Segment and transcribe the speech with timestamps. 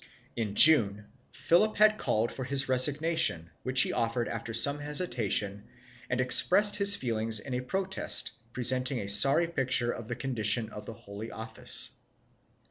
[0.35, 5.61] In June, Philip had called for his resignation, which he offered after some hesi tation
[6.09, 10.87] and expressed his feelings in a protest presenting a sorry picture of the condition of
[10.87, 11.91] the Holy Office.